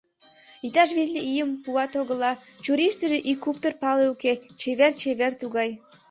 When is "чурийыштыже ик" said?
2.63-3.37